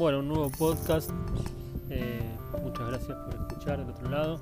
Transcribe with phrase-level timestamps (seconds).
[0.00, 1.10] Bueno, un nuevo podcast.
[1.90, 2.22] Eh,
[2.62, 4.40] muchas gracias por escuchar de otro lado.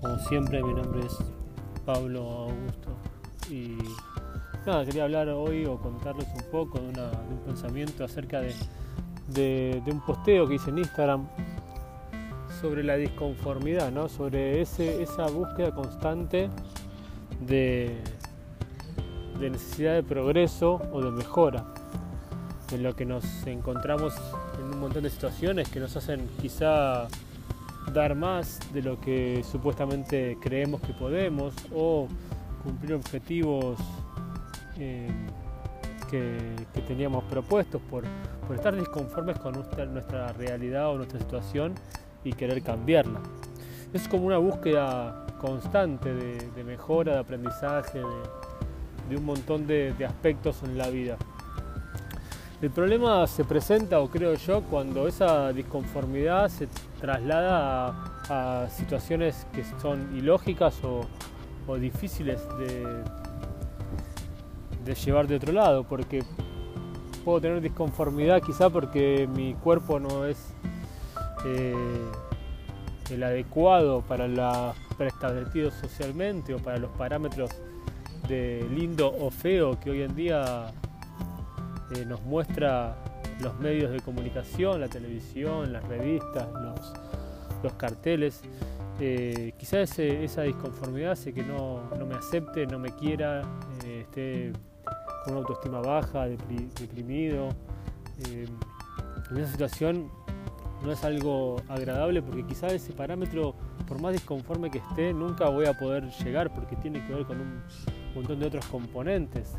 [0.00, 1.14] Como siempre, mi nombre es
[1.84, 2.96] Pablo Augusto.
[3.50, 3.76] Y
[4.64, 10.48] nada, quería hablar hoy o contarles un poco de, un pensamiento acerca de, un posteo
[10.48, 11.28] que hice en Instagram
[12.58, 14.08] sobre la disconformidad, ¿no?
[14.08, 16.48] sobre esa búsqueda constante
[17.46, 18.00] de
[19.38, 21.75] necesidad de progreso o de mejora
[22.72, 24.14] en lo que nos encontramos
[24.58, 27.08] en un montón de situaciones que nos hacen quizá
[27.92, 32.08] dar más de lo que supuestamente creemos que podemos o
[32.64, 33.78] cumplir objetivos
[34.78, 35.08] eh,
[36.10, 36.38] que,
[36.86, 38.04] teníamos propuestos por,
[38.54, 41.74] estar disconformes con nuestra, realidad o nuestra situación
[42.22, 43.20] y querer cambiarla.
[43.92, 48.00] Es como una búsqueda constante de, mejora, de aprendizaje,
[49.08, 51.16] de, un montón de aspectos en la vida.
[52.62, 57.94] El problema se presenta, o creo yo, cuando esa disconformidad se traslada
[58.30, 61.06] a, situaciones que son ilógicas o,
[61.76, 63.04] difíciles de,
[64.94, 66.22] llevar de otro lado, porque
[67.24, 70.54] puedo tener disconformidad quizá porque mi cuerpo no es
[71.44, 71.74] eh,
[73.10, 77.50] el adecuado para lo preestablecido socialmente o para los parámetros
[78.28, 80.72] de lindo o feo que hoy en día
[81.94, 82.96] eh, nos muestra
[83.40, 88.42] los medios de comunicación, la televisión, las revistas, los, carteles.
[89.00, 93.42] Eh, quizás esa disconformidad hace que no, me acepte, no me quiera,
[93.84, 94.52] eh, esté
[95.24, 97.48] con una autoestima baja, deprimido.
[98.30, 100.08] en esa situación
[100.84, 103.54] no es algo agradable porque quizás ese parámetro,
[103.88, 107.40] por más disconforme que esté, nunca voy a poder llegar porque tiene que ver con
[107.40, 107.62] un
[108.14, 109.56] montón de otros componentes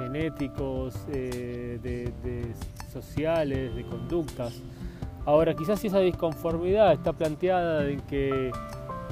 [0.00, 2.54] genéticos, eh, de,
[2.90, 4.60] sociales, de conductas.
[5.26, 8.50] Ahora, quizás si esa disconformidad está planteada en que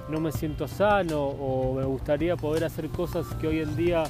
[0.09, 4.05] no me siento sano o me gustaría poder hacer cosas que hoy en día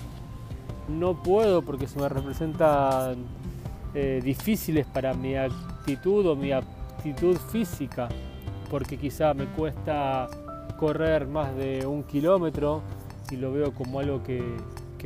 [0.89, 3.17] no puedo porque se me representan
[3.95, 8.09] eh, difíciles para mi actitud o mi aptitud física,
[8.71, 10.29] porque quizá me cuesta
[10.79, 12.83] correr más de un kilómetro
[13.33, 14.39] y lo veo como algo que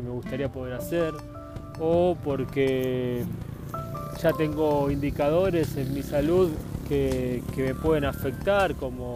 [0.03, 1.15] me gustaría poder hacer
[1.81, 3.25] o porque
[4.21, 6.51] ya tengo indicadores en mi salud
[6.89, 9.15] que, me pueden afectar como,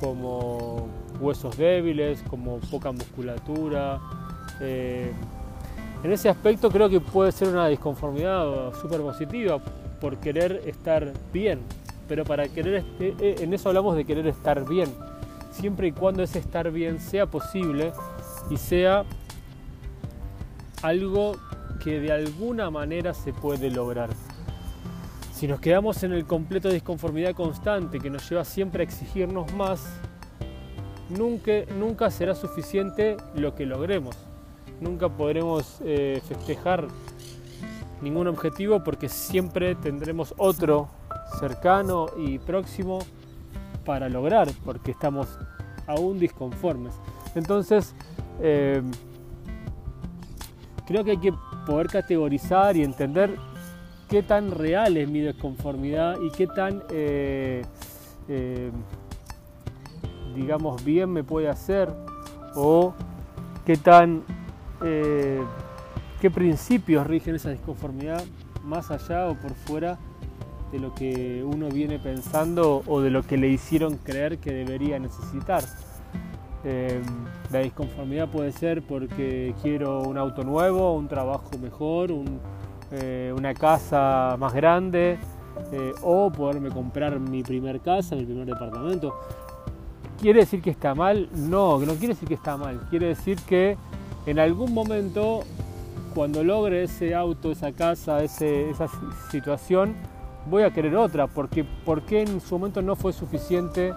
[0.00, 0.88] como
[1.20, 4.00] huesos débiles, como poca musculatura.
[4.60, 5.12] Eh,
[6.02, 9.58] en ese aspecto creo que puede ser una disconformidad súper positiva
[10.00, 11.60] por querer estar bien,
[12.08, 14.88] pero para querer, eh, eh, en eso hablamos de querer estar bien,
[15.50, 17.92] siempre y cuando ese estar bien sea posible
[18.48, 19.04] y sea
[20.82, 21.36] algo
[21.82, 24.10] que de alguna manera se puede lograr.
[25.32, 29.86] Si nos quedamos en el completo disconformidad constante que nos lleva siempre a exigirnos más,
[31.08, 34.16] nunca, nunca será suficiente lo que logremos.
[34.80, 36.88] Nunca podremos eh, festejar
[38.00, 40.88] ningún objetivo porque siempre tendremos otro
[41.38, 43.00] cercano y próximo
[43.84, 45.28] para lograr porque estamos
[45.86, 46.94] aún disconformes.
[47.34, 47.94] Entonces,
[48.40, 48.82] eh,
[50.86, 51.32] creo que hay que
[51.68, 53.36] poder categorizar y entender
[54.08, 57.62] qué tan real es mi desconformidad y qué tan, eh,
[58.26, 58.70] eh,
[60.34, 61.90] digamos, bien me puede hacer
[62.54, 62.94] o
[63.66, 64.22] qué tan,
[64.82, 65.42] eh,
[66.22, 68.24] qué principios rigen esa disconformidad
[68.64, 69.98] más allá o por fuera
[70.72, 74.98] de lo que uno viene pensando o de lo que le hicieron creer que debería
[74.98, 75.64] necesitar.
[76.64, 77.02] Em,
[77.52, 82.10] la disconformidad puede ser porque quiero un auto nuevo, un trabajo mejor,
[82.90, 85.18] eh, una casa más grande
[85.72, 89.14] eh, o poderme comprar mi primer casa, mi primer departamento.
[90.20, 91.28] ¿Quiere decir que está mal?
[91.32, 92.80] No, no quiere decir que está mal.
[92.90, 93.76] Quiere decir que
[94.26, 95.44] en algún momento,
[96.12, 98.88] cuando logre ese auto, esa casa, esa
[99.30, 99.94] situación,
[100.50, 101.28] voy a querer otra.
[101.28, 103.92] Porque, porque en su momento no fue suficiente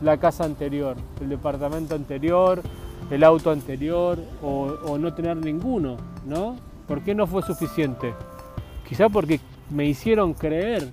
[0.00, 2.62] la casa anterior, el departamento anterior,
[3.10, 5.96] el auto anterior o, no tener ninguno,
[6.26, 6.56] ¿no?
[6.86, 8.14] ¿Por qué no fue suficiente?
[8.88, 9.40] Quizá porque
[9.70, 10.88] me hicieron creer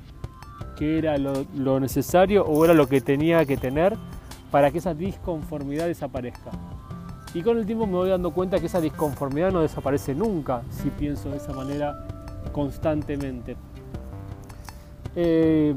[0.77, 3.95] que era lo, necesario o era lo que tenía que tener
[4.51, 6.51] para que esa disconformidad desaparezca.
[7.33, 10.89] Y con el tiempo me voy dando cuenta que esa disconformidad no desaparece nunca si
[10.89, 11.93] pienso de esa manera
[12.53, 13.57] constantemente.
[15.17, 15.75] Eh,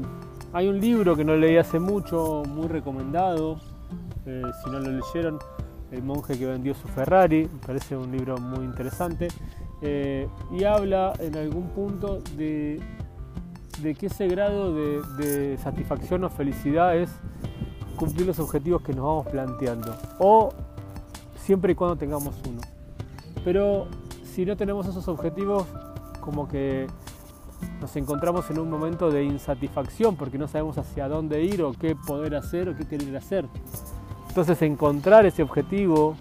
[0.53, 3.59] hay un libro que no leí hace mucho, muy recomendado,
[4.25, 5.39] eh, si no lo leyeron,
[5.91, 9.27] El monje que vendió su Ferrari, me parece un libro muy interesante,
[9.81, 12.79] eh, y habla en algún punto de,
[13.81, 17.09] de que ese grado de, de satisfacción o felicidad es
[17.95, 19.95] cumplir los objetivos que nos vamos planteando.
[20.19, 20.53] O
[21.35, 22.61] siempre y cuando tengamos uno.
[23.43, 23.87] Pero
[24.23, 25.65] si no tenemos esos objetivos,
[26.21, 26.85] como que
[27.81, 31.95] nos encontramos en un momento de insatisfacción porque no sabemos hacia dónde ir o qué
[31.95, 33.45] poder hacer o qué querer hacer.
[34.27, 36.15] Entonces encontrar ese objetivo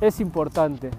[0.00, 0.90] es importante.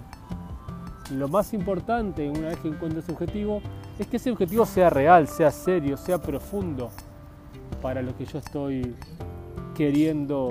[1.10, 3.60] Lo más importante una vez que encuentro ese objetivo
[3.98, 6.90] es que ese objetivo sea real, sea serio, sea profundo
[7.80, 8.94] para lo que yo estoy
[9.74, 10.50] queriendo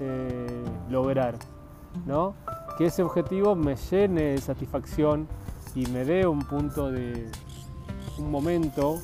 [0.00, 1.36] eh, lograr.
[2.06, 2.34] ¿no?
[2.78, 5.28] Que ese objetivo me llene de satisfacción
[5.74, 7.30] y me dé un punto de
[8.22, 9.00] un momento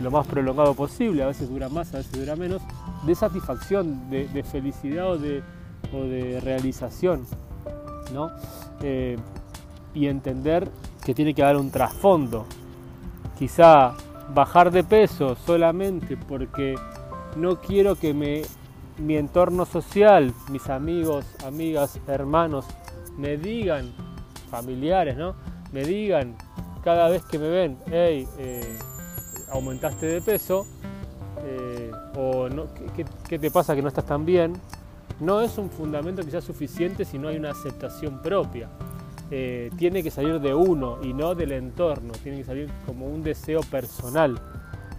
[0.00, 2.62] lo más prolongado posible, a veces dura más, a veces dura menos,
[3.04, 7.26] de satisfacción, de, felicidad o de, realización,
[8.12, 8.30] ¿no?
[8.82, 9.16] Eh,
[9.94, 10.68] y entender
[11.04, 12.46] que tiene que haber un trasfondo.
[13.38, 13.94] Quizá
[14.34, 16.74] bajar de peso solamente porque
[17.36, 18.42] no quiero que me
[18.98, 22.66] mi entorno social, mis amigos, amigas, hermanos,
[23.16, 23.92] me digan,
[24.50, 25.34] familiares, ¿no?
[25.72, 26.34] Me digan
[26.82, 28.78] cada vez que me ven, hey, eh,
[29.50, 30.66] aumentaste de peso,
[31.44, 32.66] eh, o no,
[33.28, 34.54] ¿qué, te pasa que no estás tan bien?
[35.20, 38.68] No es un fundamento quizás suficiente si no hay una aceptación propia.
[39.30, 43.22] Eh, tiene que salir de uno y no del entorno, tiene que salir como un
[43.22, 44.40] deseo personal.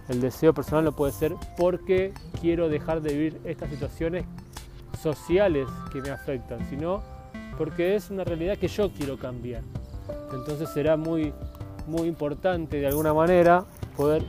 [0.08, 4.24] El deseo personal no puede ser porque quiero dejar de vivir estas situaciones
[5.00, 7.02] sociales que me afectan, sino
[7.56, 9.62] porque es una realidad que yo quiero cambiar.
[10.32, 11.32] Entonces será muy,
[11.90, 13.64] muy importante de alguna manera
[13.96, 14.24] poder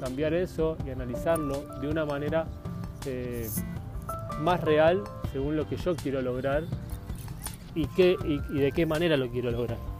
[0.00, 2.46] cambiar eso y analizarlo de una manera
[3.04, 3.48] eh,
[4.40, 5.02] más real
[5.32, 6.64] según lo que yo quiero lograr
[7.74, 9.91] y, qué, y de qué manera lo quiero lograr.